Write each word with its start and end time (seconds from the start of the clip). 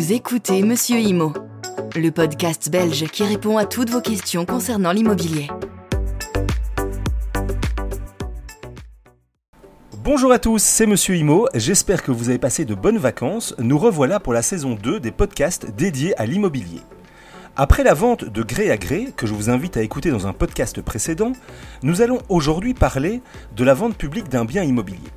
Vous 0.00 0.14
écoutez 0.14 0.62
Monsieur 0.62 0.98
Imo, 0.98 1.34
le 1.94 2.08
podcast 2.10 2.70
belge 2.70 3.04
qui 3.08 3.22
répond 3.22 3.58
à 3.58 3.66
toutes 3.66 3.90
vos 3.90 4.00
questions 4.00 4.46
concernant 4.46 4.92
l'immobilier. 4.92 5.48
Bonjour 10.02 10.32
à 10.32 10.38
tous, 10.38 10.62
c'est 10.62 10.86
Monsieur 10.86 11.16
Imo, 11.16 11.48
j'espère 11.54 12.02
que 12.02 12.12
vous 12.12 12.30
avez 12.30 12.38
passé 12.38 12.64
de 12.64 12.74
bonnes 12.74 12.96
vacances. 12.96 13.54
Nous 13.58 13.76
revoilà 13.76 14.20
pour 14.20 14.32
la 14.32 14.40
saison 14.40 14.74
2 14.74 15.00
des 15.00 15.10
podcasts 15.10 15.70
dédiés 15.70 16.18
à 16.18 16.24
l'immobilier. 16.24 16.80
Après 17.54 17.84
la 17.84 17.92
vente 17.92 18.24
de 18.24 18.42
gré 18.42 18.70
à 18.70 18.78
gré, 18.78 19.08
que 19.14 19.26
je 19.26 19.34
vous 19.34 19.50
invite 19.50 19.76
à 19.76 19.82
écouter 19.82 20.10
dans 20.10 20.26
un 20.26 20.32
podcast 20.32 20.80
précédent, 20.80 21.32
nous 21.82 22.00
allons 22.00 22.20
aujourd'hui 22.30 22.72
parler 22.72 23.20
de 23.54 23.64
la 23.64 23.74
vente 23.74 23.98
publique 23.98 24.30
d'un 24.30 24.46
bien 24.46 24.62
immobilier. 24.62 25.10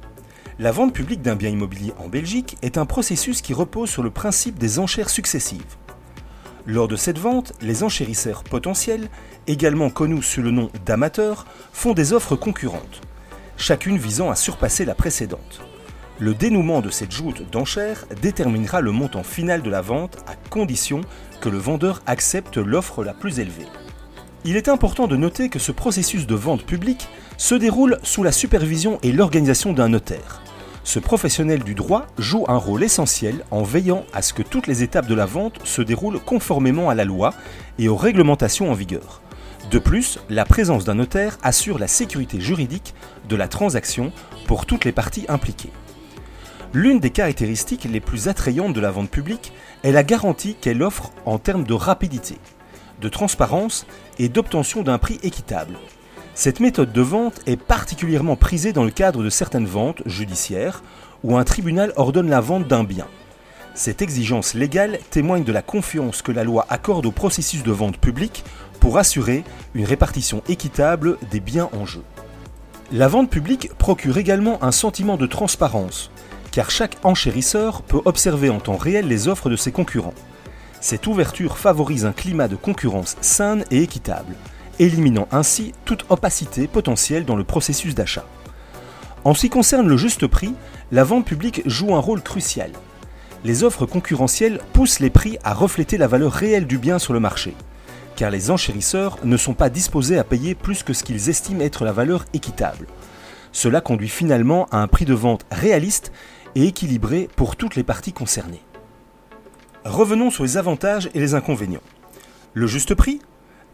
La 0.60 0.72
vente 0.72 0.94
publique 0.94 1.24
d'un 1.24 1.36
bien 1.36 1.50
immobilier 1.50 1.94
en 1.98 2.10
Belgique 2.10 2.58
est 2.62 2.78
un 2.78 2.86
processus 2.86 3.42
qui 3.42 3.56
repose 3.56 3.90
sur 3.90 4.04
le 4.04 4.12
principe 4.12 4.60
des 4.60 4.78
enchères 4.78 5.10
successives. 5.10 5.78
Lors 6.68 6.88
de 6.88 6.96
cette 6.96 7.18
vente, 7.18 7.54
les 7.62 7.84
enchérisseurs 7.84 8.44
potentiels, 8.44 9.10
également 9.48 9.90
connus 9.90 10.22
sous 10.22 10.44
le 10.44 10.52
nom 10.52 10.70
d'amateurs, 10.86 11.48
font 11.74 11.94
des 11.94 12.14
offres 12.14 12.36
concurrentes, 12.36 13.02
chacune 13.58 13.98
visant 13.98 14.30
à 14.30 14.36
surpasser 14.36 14.86
la 14.86 14.94
précédente. 14.94 15.62
Le 16.20 16.36
dénouement 16.36 16.82
de 16.82 16.92
cette 16.92 17.12
joute 17.12 17.50
d'enchères 17.50 18.06
déterminera 18.22 18.80
le 18.80 18.92
montant 18.92 19.24
final 19.24 19.64
de 19.64 19.72
la 19.72 19.82
vente 19.82 20.18
à 20.28 20.36
condition 20.52 21.02
que 21.42 21.50
le 21.50 21.58
vendeur 21.58 22.04
accepte 22.06 22.58
l'offre 22.58 23.04
la 23.04 23.16
plus 23.16 23.40
élevée. 23.40 23.66
Il 24.46 24.56
est 24.56 24.70
important 24.70 25.08
de 25.08 25.18
noter 25.18 25.50
que 25.50 25.58
ce 25.58 25.72
processus 25.72 26.28
de 26.28 26.36
vente 26.36 26.64
publique 26.64 27.08
se 27.38 27.56
déroule 27.56 27.98
sous 28.04 28.22
la 28.22 28.32
supervision 28.32 29.00
et 29.02 29.12
l'organisation 29.12 29.74
d'un 29.74 29.90
notaire. 29.90 30.43
Ce 30.84 31.00
professionnel 31.00 31.64
du 31.64 31.76
droit 31.76 32.08
joue 32.18 32.46
un 32.50 32.58
rôle 32.58 32.84
essentiel 32.84 33.46
en 33.52 33.64
veillant 33.64 34.04
à 34.14 34.22
ce 34.22 34.34
que 34.34 34.44
toutes 34.44 34.68
les 34.68 34.84
étapes 34.84 35.08
de 35.08 35.16
la 35.16 35.26
vente 35.26 35.66
se 35.66 35.82
déroulent 35.82 36.20
conformément 36.20 36.90
à 36.90 36.96
la 36.96 37.06
loi 37.06 37.34
et 37.80 37.88
aux 37.88 37.96
réglementations 37.96 38.70
en 38.70 38.74
vigueur. 38.74 39.22
De 39.72 39.80
plus, 39.80 40.20
la 40.30 40.44
présence 40.44 40.84
d'un 40.84 40.96
notaire 40.96 41.38
assure 41.42 41.80
la 41.80 41.88
sécurité 41.88 42.42
juridique 42.42 42.94
de 43.30 43.38
la 43.38 43.48
transaction 43.48 44.12
pour 44.46 44.66
toutes 44.66 44.84
les 44.84 44.92
parties 44.92 45.26
impliquées. 45.30 45.72
L'une 46.74 47.00
des 47.00 47.12
caractéristiques 47.12 47.86
les 47.86 48.02
plus 48.02 48.28
attrayantes 48.28 48.74
de 48.74 48.82
la 48.82 48.92
vente 48.92 49.10
publique 49.10 49.54
est 49.84 49.92
la 49.92 50.04
garantie 50.04 50.56
qu'elle 50.60 50.84
offre 50.84 51.12
en 51.26 51.40
termes 51.40 51.64
de 51.64 51.74
rapidité, 51.74 52.38
de 53.00 53.10
transparence 53.10 53.86
et 54.20 54.28
d'obtention 54.28 54.82
d'un 54.82 54.98
prix 54.98 55.18
équitable, 55.24 55.78
cette 56.36 56.60
méthode 56.60 56.92
de 56.92 57.02
vente 57.02 57.42
est 57.46 57.62
particulièrement 57.62 58.36
prisée 58.36 58.74
dans 58.74 58.84
le 58.84 58.90
cadre 58.90 59.24
de 59.24 59.30
certaines 59.30 59.68
ventes 59.68 60.02
judiciaires 60.08 60.82
où 61.24 61.38
un 61.38 61.44
tribunal 61.44 61.94
ordonne 61.96 62.30
la 62.30 62.42
vente 62.42 62.68
d'un 62.68 62.84
bien. 62.84 63.08
Cette 63.76 64.02
exigence 64.02 64.56
légale 64.56 65.00
témoigne 65.12 65.44
de 65.44 65.52
la 65.52 65.62
confiance 65.62 66.24
que 66.24 66.32
la 66.32 66.44
loi 66.44 66.66
accorde 66.70 67.06
au 67.06 67.12
processus 67.12 67.64
de 67.64 67.72
vente 67.72 67.98
publique 67.98 68.44
pour 68.80 68.98
assurer 68.98 69.44
une 69.76 69.86
répartition 69.86 70.42
équitable 70.50 71.18
des 71.30 71.40
biens 71.40 71.70
en 71.72 71.86
jeu. 71.86 72.04
La 72.92 73.08
vente 73.08 73.30
publique 73.30 73.70
procure 73.78 74.18
également 74.18 74.64
un 74.64 74.72
sentiment 74.72 75.18
de 75.18 75.28
transparence, 75.28 76.12
car 76.52 76.72
chaque 76.72 76.98
enchérisseur 77.04 77.84
peut 77.84 78.02
observer 78.06 78.50
en 78.50 78.60
temps 78.60 78.78
réel 78.78 79.08
les 79.08 79.28
offres 79.28 79.50
de 79.50 79.56
ses 79.56 79.72
concurrents. 79.72 80.14
Cette 80.82 81.08
ouverture 81.08 81.58
favorise 81.58 82.06
un 82.06 82.12
climat 82.12 82.48
de 82.48 82.56
concurrence 82.56 83.18
saine 83.22 83.66
et 83.72 83.82
équitable, 83.82 84.36
éliminant 84.80 85.28
ainsi 85.32 85.74
toute 85.86 86.06
opacité 86.10 86.68
potentielle 86.68 87.26
dans 87.26 87.36
le 87.36 87.44
processus 87.44 87.96
d'achat. 87.96 88.26
En 89.24 89.34
ce 89.34 89.42
qui 89.42 89.50
concerne 89.50 89.88
le 89.88 89.98
juste 89.98 90.28
prix, 90.28 90.54
la 90.92 91.04
vente 91.04 91.26
publique 91.26 91.62
joue 91.66 91.96
un 91.96 92.00
rôle 92.00 92.22
crucial. 92.22 92.72
Les 93.44 93.64
offres 93.64 93.86
concurrentielles 93.86 94.60
poussent 94.74 95.00
les 95.00 95.10
prix 95.10 95.38
à 95.44 95.54
refléter 95.54 95.98
la 95.98 96.08
valeur 96.08 96.32
réelle 96.32 96.68
du 96.68 96.78
bien 96.78 97.00
sur 97.00 97.14
le 97.14 97.20
marché, 97.20 97.56
car 98.16 98.32
les 98.32 98.52
enchérisseurs 98.52 99.18
ne 99.24 99.38
sont 99.38 99.54
pas 99.54 99.70
disposés 99.70 100.18
à 100.18 100.24
payer 100.24 100.56
plus 100.56 100.84
que 100.84 100.94
ce 100.94 101.04
qu'ils 101.04 101.30
estiment 101.30 101.62
être 101.62 101.86
la 101.86 101.92
valeur 101.92 102.26
équitable. 102.34 102.88
Cela 103.52 103.82
conduit 103.82 104.10
finalement 104.10 104.68
à 104.72 104.78
un 104.78 104.88
prix 104.88 105.06
de 105.06 105.14
vente 105.14 105.46
réaliste 105.52 106.12
et 106.56 106.68
équilibré 106.68 107.30
pour 107.36 107.56
toutes 107.56 107.76
les 107.76 107.84
parties 107.84 108.14
concernées. 108.14 108.64
Revenons 109.86 110.32
sur 110.32 110.44
les 110.44 110.58
avantages 110.58 111.10
et 111.14 111.20
les 111.20 111.34
inconvénients. 111.34 111.82
Le 112.54 112.68
juste 112.68 112.96
prix, 112.96 113.20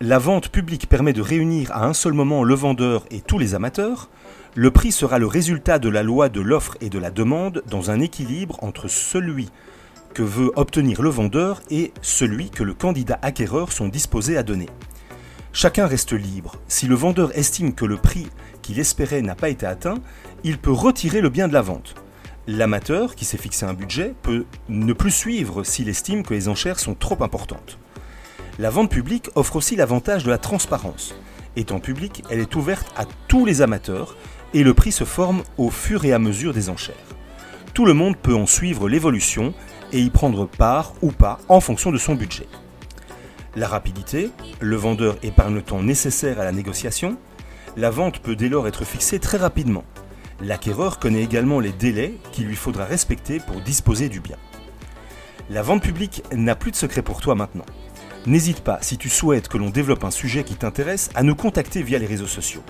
la 0.02 0.18
vente 0.18 0.48
publique 0.48 0.88
permet 0.88 1.12
de 1.12 1.22
réunir 1.22 1.72
à 1.74 1.86
un 1.86 1.94
seul 1.94 2.14
moment 2.14 2.46
le 2.46 2.56
vendeur 2.56 3.06
et 3.12 3.20
tous 3.20 3.38
les 3.38 3.54
amateurs. 3.54 4.10
Le 4.56 4.72
prix 4.72 4.94
sera 4.94 5.20
le 5.20 5.28
résultat 5.28 5.78
de 5.78 5.90
la 5.90 6.04
loi 6.04 6.30
de 6.30 6.40
l'offre 6.40 6.78
et 6.80 6.90
de 6.90 7.00
la 7.00 7.12
demande 7.12 7.64
dans 7.70 7.92
un 7.92 8.00
équilibre 8.00 8.58
entre 8.64 8.88
celui 8.88 9.50
que 10.14 10.24
veut 10.24 10.52
obtenir 10.56 11.02
le 11.02 11.10
vendeur 11.10 11.62
et 11.70 11.92
celui 12.02 12.50
que 12.50 12.64
le 12.64 12.74
candidat 12.74 13.20
acquéreur 13.22 13.74
sont 13.74 13.90
disposés 13.90 14.38
à 14.38 14.44
donner. 14.44 14.70
Chacun 15.52 15.86
reste 15.86 16.14
libre. 16.14 16.56
Si 16.70 16.88
le 16.88 16.96
vendeur 16.96 17.38
estime 17.38 17.74
que 17.74 17.86
le 17.86 17.98
prix 17.98 18.28
qu'il 18.62 18.80
espérait 18.80 19.22
n'a 19.22 19.36
pas 19.36 19.50
été 19.50 19.66
atteint, 19.66 19.98
il 20.46 20.60
peut 20.60 20.72
retirer 20.72 21.20
le 21.20 21.30
bien 21.30 21.50
de 21.50 21.54
la 21.54 21.62
vente. 21.62 21.96
L'amateur, 22.48 23.16
qui 23.16 23.26
s'est 23.26 23.38
fixé 23.38 23.66
un 23.66 23.74
budget, 23.74 24.14
peut 24.22 24.46
ne 24.70 24.94
plus 24.94 25.12
suivre 25.12 25.64
s'il 25.66 25.90
estime 25.90 26.24
que 26.24 26.34
les 26.34 26.48
enchères 26.48 26.80
sont 26.80 26.96
trop 26.96 27.22
importantes. 27.22 27.78
La 28.60 28.70
vente 28.70 28.92
publique 28.92 29.30
offre 29.36 29.56
aussi 29.56 29.78
l'avantage 29.78 30.26
de 30.26 30.30
la 30.30 30.38
transparence. 30.38 31.16
Étant 31.56 31.80
publique, 31.80 32.24
elle 32.30 32.42
est 32.42 32.58
ouverte 32.58 32.92
à 32.98 33.06
tous 33.30 33.46
les 33.46 33.62
amateurs 33.62 34.18
et 34.54 34.64
le 34.64 34.74
prix 34.74 34.92
se 34.92 35.06
forme 35.06 35.44
au 35.58 35.70
fur 35.70 36.04
et 36.04 36.12
à 36.12 36.20
mesure 36.20 36.54
des 36.54 36.70
enchères. 36.70 36.96
Tout 37.74 37.86
le 37.86 37.94
monde 37.94 38.18
peut 38.18 38.36
en 38.36 38.46
suivre 38.46 38.90
l'évolution 38.90 39.54
et 39.94 40.02
y 40.02 40.10
prendre 40.10 40.46
part 40.46 40.94
ou 41.02 41.14
pas 41.14 41.40
en 41.48 41.62
fonction 41.62 41.94
de 41.94 41.98
son 41.98 42.16
budget. 42.16 42.48
La 43.56 43.70
rapidité, 43.70 44.30
le 44.60 44.76
vendeur 44.76 45.16
épargne 45.24 45.56
le 45.56 45.62
temps 45.62 45.82
nécessaire 45.82 46.42
à 46.42 46.44
la 46.44 46.52
négociation, 46.52 47.18
la 47.78 47.90
vente 47.90 48.20
peut 48.20 48.36
dès 48.36 48.50
lors 48.50 48.68
être 48.68 48.84
fixée 48.84 49.20
très 49.20 49.38
rapidement. 49.38 49.86
L'acquéreur 50.42 51.00
connaît 51.00 51.24
également 51.24 51.62
les 51.62 51.72
délais 51.72 52.16
qu'il 52.34 52.48
lui 52.48 52.58
faudra 52.58 52.84
respecter 52.84 53.40
pour 53.40 53.62
disposer 53.62 54.10
du 54.10 54.20
bien. 54.20 54.38
La 55.50 55.62
vente 55.62 55.82
publique 55.82 56.24
n'a 56.34 56.56
plus 56.56 56.72
de 56.72 56.76
secret 56.76 57.02
pour 57.02 57.22
toi 57.22 57.36
maintenant. 57.36 57.66
N'hésite 58.26 58.62
pas, 58.62 58.80
si 58.82 58.98
tu 58.98 59.10
souhaites 59.10 59.48
que 59.48 59.58
l'on 59.58 59.70
développe 59.70 60.04
un 60.04 60.12
sujet 60.12 60.44
qui 60.44 60.56
t'intéresse, 60.56 61.10
à 61.16 61.24
nous 61.24 61.36
contacter 61.36 61.82
via 61.82 61.98
les 61.98 62.06
réseaux 62.06 62.28
sociaux. 62.28 62.62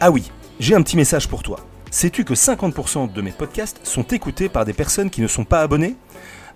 Ah 0.00 0.10
oui, 0.10 0.30
j'ai 0.60 0.74
un 0.74 0.82
petit 0.82 0.96
message 0.96 1.28
pour 1.28 1.42
toi. 1.42 1.60
Sais-tu 1.90 2.24
que 2.24 2.34
50% 2.34 3.12
de 3.12 3.22
mes 3.22 3.32
podcasts 3.32 3.80
sont 3.84 4.04
écoutés 4.04 4.48
par 4.48 4.64
des 4.64 4.72
personnes 4.72 5.10
qui 5.10 5.22
ne 5.22 5.26
sont 5.26 5.44
pas 5.44 5.60
abonnées? 5.60 5.96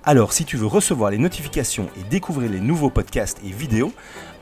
Alors 0.04 0.32
si 0.32 0.44
tu 0.44 0.56
veux 0.56 0.66
recevoir 0.66 1.10
les 1.10 1.18
notifications 1.18 1.88
et 1.98 2.04
découvrir 2.04 2.50
les 2.50 2.60
nouveaux 2.60 2.90
podcasts 2.90 3.40
et 3.44 3.50
vidéos, 3.50 3.92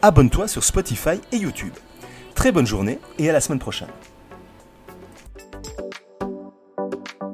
abonne-toi 0.03 0.49
sur 0.49 0.65
Spotify 0.65 1.21
et 1.33 1.37
YouTube. 1.37 1.75
Très 2.35 2.53
bonne 2.53 2.67
journée 2.67 2.99
et 3.19 3.29
à 3.29 3.33
la 3.33 3.41
semaine 3.41 3.59
prochaine. 3.59 3.89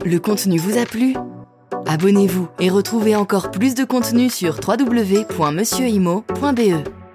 Le 0.04 0.18
contenu 0.18 0.58
vous 0.58 0.78
a 0.78 0.86
plu? 0.86 1.14
Abonnez-vous 1.86 2.48
et 2.58 2.70
retrouvez 2.70 3.16
encore 3.16 3.50
plus 3.50 3.74
de 3.74 3.84
contenu 3.84 4.28
sur 4.28 4.60
www.monsieurimo.be. 4.66 7.05